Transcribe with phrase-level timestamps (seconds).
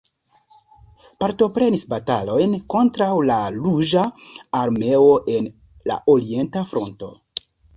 [1.23, 4.07] Partoprenis batalojn kontraŭ la Ruĝa
[4.63, 5.49] Armeo en
[5.93, 7.13] la orienta fronto.